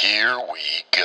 [0.00, 0.60] Here we
[0.92, 1.02] go.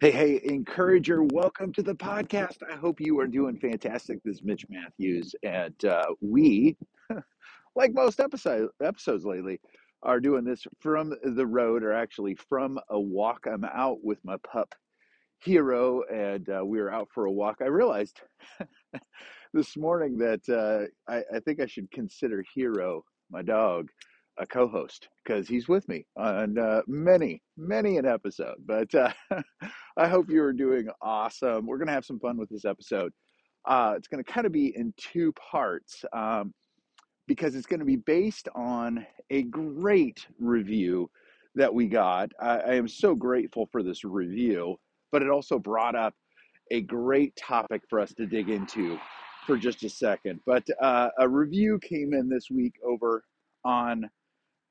[0.00, 2.58] Hey, hey, encourager, welcome to the podcast.
[2.70, 4.22] I hope you are doing fantastic.
[4.24, 6.76] This is Mitch Matthews, and uh, we,
[7.74, 9.58] like most episode, episodes lately,
[10.02, 13.46] are doing this from the road, or actually from a walk.
[13.46, 14.74] I'm out with my pup
[15.40, 17.58] Hero, and uh, we were out for a walk.
[17.60, 18.20] I realized
[19.54, 23.88] this morning that uh, I, I think I should consider Hero, my dog,
[24.38, 28.56] a co-host because he's with me on uh, many, many an episode.
[28.66, 29.12] But uh,
[29.96, 31.66] I hope you are doing awesome.
[31.66, 33.12] We're gonna have some fun with this episode.
[33.64, 36.52] Uh, it's gonna kind of be in two parts um,
[37.28, 41.08] because it's going to be based on a great review
[41.54, 42.32] that we got.
[42.40, 44.76] I, I am so grateful for this review,
[45.12, 46.14] but it also brought up
[46.70, 48.98] a great topic for us to dig into
[49.46, 50.40] for just a second.
[50.46, 53.22] But uh, a review came in this week over
[53.64, 54.08] on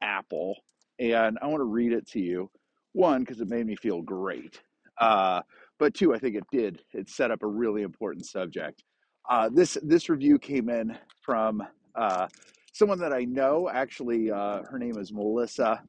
[0.01, 0.55] Apple,
[0.99, 2.49] and I want to read it to you.
[2.93, 4.59] One, because it made me feel great.
[4.99, 5.41] Uh,
[5.77, 6.81] but two, I think it did.
[6.93, 8.83] It set up a really important subject.
[9.29, 11.61] Uh, this this review came in from
[11.97, 12.27] uh,
[12.73, 13.69] someone that I know.
[13.69, 15.81] Actually, uh, her name is Melissa.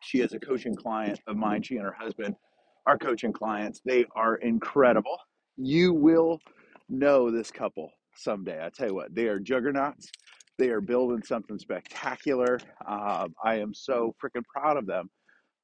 [0.00, 1.62] She is a coaching client of mine.
[1.62, 2.34] She and her husband
[2.86, 3.80] are coaching clients.
[3.84, 5.18] They are incredible.
[5.56, 6.40] You will
[6.88, 8.64] know this couple someday.
[8.64, 10.10] I tell you what, they are juggernauts.
[10.58, 12.58] They are building something spectacular.
[12.86, 15.10] Um, I am so freaking proud of them.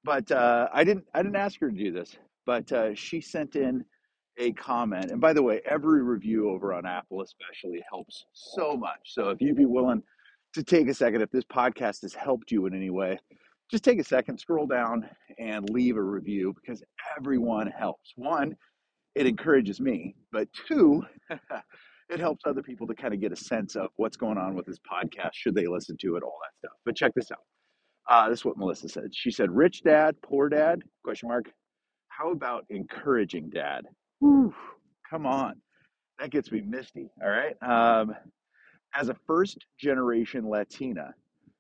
[0.05, 1.05] But uh, I didn't.
[1.15, 2.17] I didn't ask her to do this.
[2.47, 3.85] But uh, she sent in
[4.39, 5.11] a comment.
[5.11, 9.01] And by the way, every review over on Apple, especially, helps so much.
[9.05, 10.03] So if you'd be willing
[10.55, 13.19] to take a second, if this podcast has helped you in any way,
[13.71, 16.83] just take a second, scroll down, and leave a review because
[17.17, 18.13] everyone helps.
[18.17, 18.57] One,
[19.15, 21.03] it encourages me, but two,
[22.09, 24.67] it helps other people to kind of get a sense of what's going on with
[24.67, 26.77] this podcast, should they listen to it, all that stuff.
[26.85, 27.45] But check this out.
[28.09, 29.15] Uh, this is what Melissa said.
[29.15, 31.53] She said, "Rich dad, poor dad?" Question mark.
[32.09, 33.87] How about encouraging dad?
[34.21, 34.55] Whew,
[35.09, 35.55] come on,
[36.19, 37.11] that gets me misty.
[37.23, 37.57] All right.
[37.63, 38.15] Um,
[38.95, 41.15] as a first generation Latina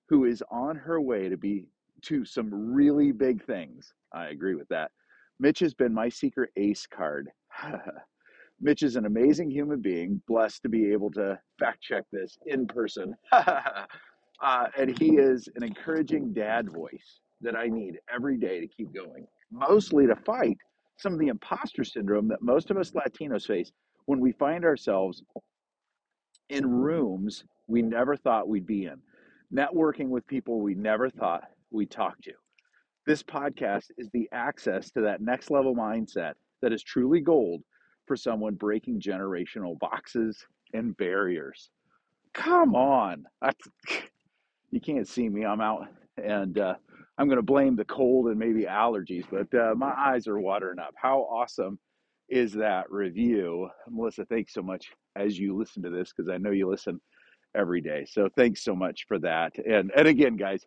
[0.08, 1.66] who is on her way to be
[2.02, 4.90] to some really big things, I agree with that.
[5.38, 7.30] Mitch has been my secret ace card.
[8.60, 12.66] Mitch is an amazing human being, blessed to be able to fact check this in
[12.66, 13.14] person.
[13.32, 13.86] uh,
[14.76, 19.26] and he is an encouraging dad voice that I need every day to keep going,
[19.50, 20.58] mostly to fight
[21.00, 23.72] some of the imposter syndrome that most of us Latinos face
[24.06, 25.22] when we find ourselves
[26.48, 29.00] in rooms we never thought we'd be in,
[29.54, 32.32] networking with people we never thought we'd talk to.
[33.06, 37.62] This podcast is the access to that next level mindset that is truly gold
[38.06, 40.44] for someone breaking generational boxes
[40.74, 41.70] and barriers.
[42.34, 43.24] Come on.
[43.40, 43.52] I,
[44.70, 45.44] you can't see me.
[45.44, 45.88] I'm out
[46.22, 46.74] and uh,
[47.20, 50.78] I'm going to blame the cold and maybe allergies, but uh, my eyes are watering
[50.78, 50.94] up.
[50.96, 51.78] How awesome
[52.30, 53.68] is that review?
[53.90, 54.86] Melissa, thanks so much
[55.16, 56.98] as you listen to this because I know you listen
[57.54, 58.06] every day.
[58.10, 59.52] So thanks so much for that.
[59.58, 60.64] And and again, guys,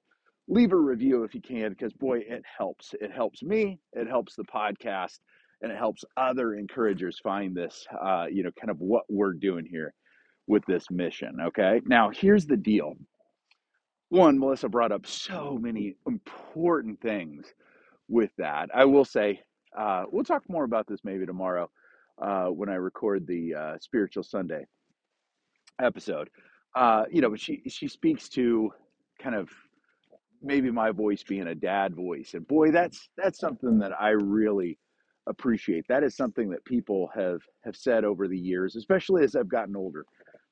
[0.47, 2.93] leave a review if you can because boy, it helps.
[3.01, 3.79] It helps me.
[3.93, 5.17] It helps the podcast,
[5.63, 7.83] and it helps other encouragers find this.
[7.99, 9.91] Uh, you know, kind of what we're doing here
[10.45, 11.37] with this mission.
[11.47, 11.81] Okay.
[11.87, 12.93] Now here's the deal.
[14.13, 17.47] One, Melissa brought up so many important things
[18.07, 18.69] with that.
[18.71, 19.41] I will say,
[19.75, 21.67] uh, we'll talk more about this maybe tomorrow
[22.21, 24.67] uh, when I record the uh, Spiritual Sunday
[25.81, 26.29] episode.
[26.75, 28.71] Uh, you know, but she she speaks to
[29.19, 29.49] kind of
[30.43, 34.77] maybe my voice being a dad voice, and boy, that's that's something that I really
[35.25, 35.85] appreciate.
[35.89, 39.75] That is something that people have have said over the years, especially as I've gotten
[39.75, 40.05] older.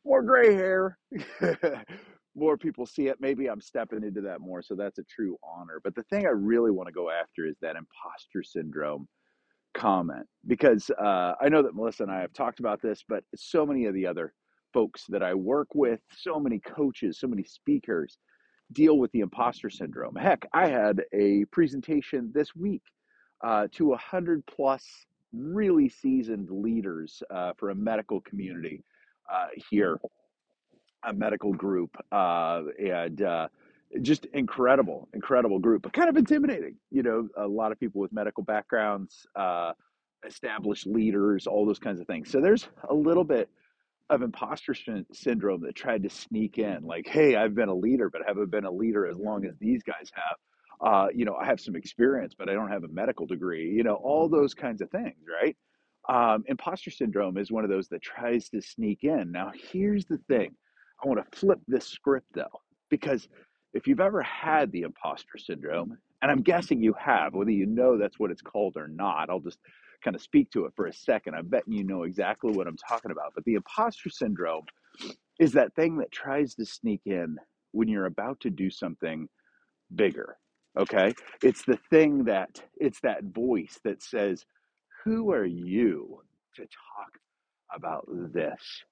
[0.04, 0.98] More gray hair,
[2.36, 3.18] more people see it.
[3.20, 5.82] Maybe I'm stepping into that more, so that's a true honor.
[5.84, 9.08] But the thing I really want to go after is that imposter syndrome
[9.74, 13.66] comment because uh, I know that Melissa and I have talked about this, but so
[13.66, 14.34] many of the other
[14.74, 18.18] folks that I work with, so many coaches, so many speakers
[18.72, 20.16] deal with the imposter syndrome.
[20.16, 22.84] Heck, I had a presentation this week
[23.44, 24.86] uh, to a hundred plus
[25.34, 28.84] really seasoned leaders uh, for a medical community
[29.32, 30.00] uh, here,
[31.04, 33.48] a medical group, uh, and uh,
[34.02, 36.76] just incredible, incredible group, but kind of intimidating.
[36.92, 39.74] You know, a lot of people with medical backgrounds, uh,
[40.28, 42.30] established leaders, all those kinds of things.
[42.32, 43.50] So there's a little bit
[44.10, 48.10] of imposter syn- syndrome that tried to sneak in like hey i've been a leader
[48.10, 50.38] but haven't been a leader as long as these guys have
[50.82, 53.70] Uh, you know, I have some experience, but I don't have a medical degree.
[53.72, 55.56] You know, all those kinds of things, right?
[56.10, 59.32] Um, imposter syndrome is one of those that tries to sneak in.
[59.32, 60.56] Now, here's the thing
[61.04, 63.28] I want to flip this script though, because
[63.74, 67.98] if you've ever had the imposter syndrome, and I'm guessing you have, whether you know
[67.98, 69.60] that's what it's called or not, I'll just
[70.04, 71.36] kind of speak to it for a second.
[71.36, 73.34] I'm betting you know exactly what I'm talking about.
[73.34, 74.66] But the imposter syndrome
[75.40, 77.38] is that thing that tries to sneak in
[77.72, 79.28] when you're about to do something
[79.96, 80.38] bigger.
[80.78, 81.14] Okay?
[81.44, 84.46] It's the thing that, it's that voice that says,
[85.04, 86.22] Who are you
[86.56, 87.20] to talk
[87.74, 88.84] about this?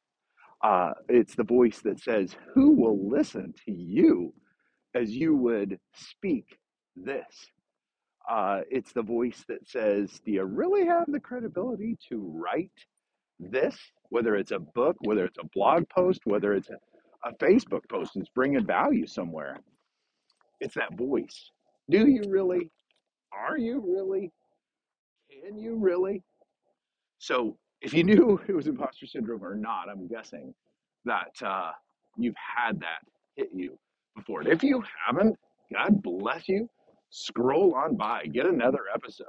[0.63, 4.33] Uh, it's the voice that says, Who will listen to you
[4.95, 6.57] as you would speak
[6.95, 7.25] this?
[8.29, 12.71] Uh, it's the voice that says, Do you really have the credibility to write
[13.39, 13.77] this?
[14.09, 18.11] Whether it's a book, whether it's a blog post, whether it's a, a Facebook post
[18.15, 19.57] that's bringing value somewhere,
[20.59, 21.51] it's that voice.
[21.89, 22.69] Do you really?
[23.31, 24.31] Are you really?
[25.31, 26.23] Can you really?
[27.19, 30.53] So, if you knew it was imposter syndrome or not, I'm guessing
[31.05, 31.71] that uh,
[32.17, 32.99] you've had that
[33.35, 33.77] hit you
[34.15, 34.41] before.
[34.41, 35.37] And if you haven't,
[35.71, 36.69] God bless you.
[37.11, 39.25] Scroll on by, get another episode.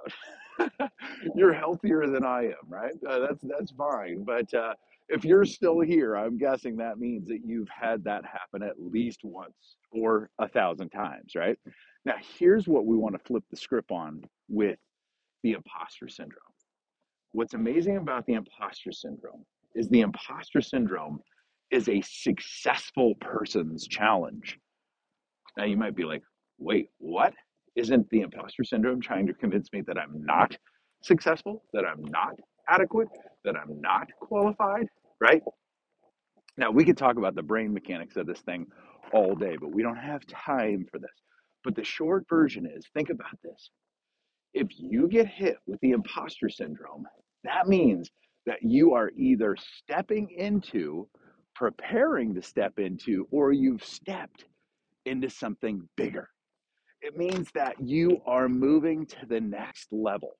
[1.35, 2.93] you're healthier than I am, right?
[3.09, 4.23] Uh, that's that's fine.
[4.23, 4.75] But uh,
[5.09, 9.21] if you're still here, I'm guessing that means that you've had that happen at least
[9.25, 11.59] once or a thousand times, right?
[12.05, 14.79] Now, here's what we want to flip the script on with
[15.43, 16.50] the imposter syndrome
[17.33, 19.45] What's amazing about the imposter syndrome
[19.75, 21.21] is the imposter syndrome
[21.71, 24.59] is a successful person's challenge.
[25.57, 26.23] Now you might be like,
[26.59, 27.33] wait, what?
[27.77, 30.57] Isn't the imposter syndrome trying to convince me that I'm not
[31.03, 32.35] successful, that I'm not
[32.69, 33.09] adequate,
[33.45, 34.89] that I'm not qualified?
[35.21, 35.43] Right?
[36.57, 38.67] Now we could talk about the brain mechanics of this thing
[39.13, 41.11] all day, but we don't have time for this.
[41.63, 43.71] But the short version is think about this
[44.55, 47.07] if you get hit with the imposter syndrome,
[47.45, 48.11] that means
[48.47, 51.09] that you are either stepping into,
[51.55, 54.45] preparing to step into, or you've stepped
[55.07, 56.29] into something bigger.
[57.03, 60.37] It means that you are moving to the next level.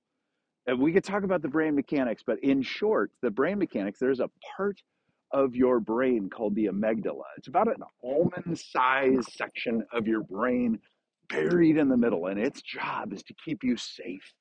[0.67, 4.21] And we could talk about the brain mechanics, but in short, the brain mechanics, there's
[4.21, 4.81] a part
[5.33, 7.23] of your brain called the amygdala.
[7.39, 10.79] It's about an almond sized section of your brain
[11.29, 14.35] buried in the middle, and its job is to keep you safe.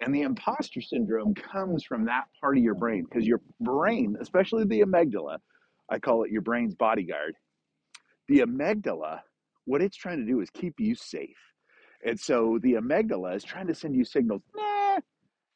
[0.00, 4.64] And the imposter syndrome comes from that part of your brain because your brain, especially
[4.64, 5.38] the amygdala,
[5.88, 7.34] I call it your brain's bodyguard.
[8.28, 9.20] The amygdala,
[9.64, 11.38] what it's trying to do is keep you safe.
[12.04, 14.42] And so the amygdala is trying to send you signals.
[14.54, 14.98] Nah,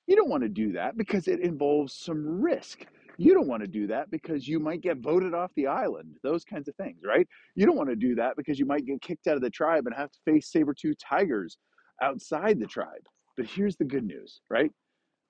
[0.07, 2.87] you don't want to do that because it involves some risk.
[3.19, 6.43] You don't want to do that because you might get voted off the island, those
[6.43, 7.29] kinds of things, right?
[7.55, 9.87] You don't want to do that because you might get kicked out of the tribe
[9.87, 11.59] and have to face saber tooth tigers
[12.03, 13.07] outside the tribe.
[13.41, 14.71] But here's the good news, right?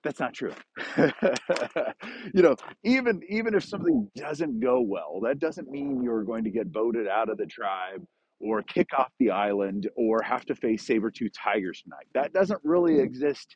[0.03, 0.51] That's not true.
[0.97, 6.49] you know, even even if something doesn't go well, that doesn't mean you're going to
[6.49, 8.03] get voted out of the tribe
[8.41, 12.05] or kick off the island or have to face saber-tooth tigers tonight.
[12.13, 13.55] That doesn't really exist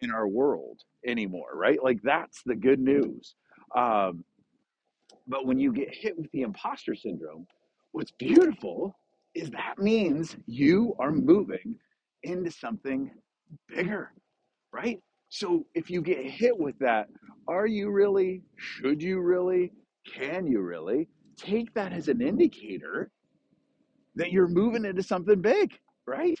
[0.00, 1.82] in our world anymore, right?
[1.82, 3.34] Like that's the good news.
[3.74, 4.22] Um,
[5.26, 7.44] but when you get hit with the imposter syndrome,
[7.90, 8.94] what's beautiful
[9.34, 11.74] is that means you are moving
[12.22, 13.10] into something
[13.68, 14.12] bigger
[14.76, 15.00] right?
[15.28, 17.08] So if you get hit with that,
[17.48, 19.72] are you really, should you really,
[20.06, 23.10] can you really take that as an indicator
[24.14, 25.72] that you're moving into something big,
[26.06, 26.38] right?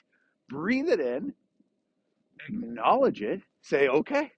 [0.48, 1.32] Breathe it in,
[2.48, 4.30] acknowledge it, say, okay,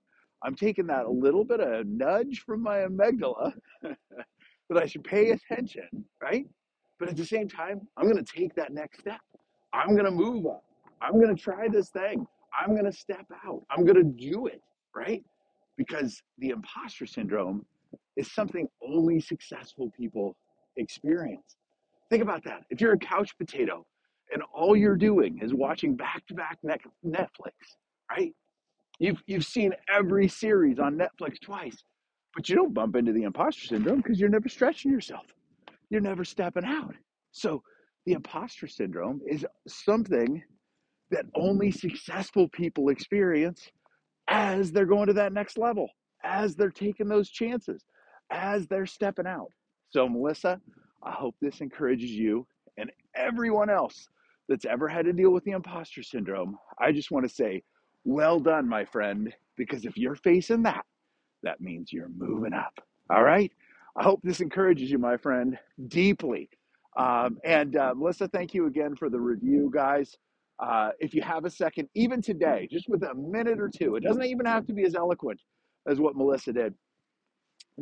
[0.43, 5.31] I'm taking that a little bit of nudge from my amygdala that I should pay
[5.31, 5.89] attention,
[6.23, 6.47] right?
[6.99, 9.21] But at the same time, I'm going to take that next step.
[9.73, 10.65] I'm going to move up.
[11.01, 12.27] I'm going to try this thing.
[12.57, 13.63] I'm going to step out.
[13.71, 14.63] I'm going to do it,
[14.95, 15.25] right?
[15.77, 17.65] Because the imposter syndrome
[18.17, 20.37] is something only successful people
[20.77, 21.57] experience.
[22.11, 22.65] Think about that.
[22.71, 23.87] If you're a couch potato
[24.33, 27.53] and all you're doing is watching back to back Netflix,
[28.11, 28.33] right?
[28.99, 31.85] You've, you've seen every series on Netflix twice,
[32.35, 35.27] but you don't bump into the imposter syndrome because you're never stretching yourself.
[35.91, 36.95] You're never stepping out.
[37.31, 37.63] So
[38.07, 40.43] the imposter syndrome is something
[41.11, 43.71] that only successful people experience
[44.29, 45.89] as they're going to that next level,
[46.23, 47.85] as they're taking those chances,
[48.31, 49.51] as they're stepping out.
[49.91, 50.61] So, Melissa,
[51.03, 52.47] I hope this encourages you
[52.77, 54.09] and everyone else
[54.49, 56.57] that's ever had to deal with the imposter syndrome.
[56.79, 57.63] I just want to say,
[58.05, 60.85] well done, my friend, because if you're facing that,
[61.43, 62.73] that means you're moving up.
[63.11, 63.53] All right?
[63.97, 66.49] I hope this encourages you, my friend, deeply.
[66.97, 70.17] Um, and uh, Melissa, thank you again for the review, guys.
[70.61, 74.03] Uh, if you have a second, even today, just with a minute or two, it
[74.03, 75.41] doesn't even have to be as eloquent
[75.89, 76.75] as what Melissa did.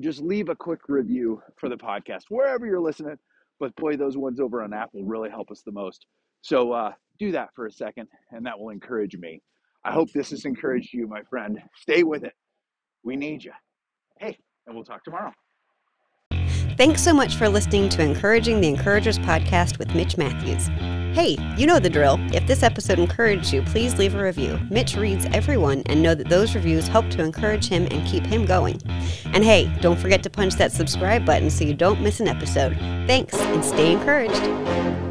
[0.00, 3.16] Just leave a quick review for the podcast wherever you're listening.
[3.59, 6.04] But boy, those ones over on Apple really help us the most.
[6.42, 9.40] So uh, do that for a second, and that will encourage me.
[9.85, 11.59] I hope this has encouraged you, my friend.
[11.80, 12.35] Stay with it.
[13.04, 13.52] We need you.
[14.18, 15.33] Hey, and we'll talk tomorrow.
[16.76, 20.68] Thanks so much for listening to Encouraging the Encouragers podcast with Mitch Matthews.
[21.16, 22.18] Hey, you know the drill.
[22.35, 24.61] If this episode encouraged you, please leave a review.
[24.68, 28.44] Mitch reads everyone and know that those reviews help to encourage him and keep him
[28.44, 28.82] going.
[29.32, 32.76] And hey, don't forget to punch that subscribe button so you don't miss an episode.
[33.06, 35.06] Thanks and stay encouraged.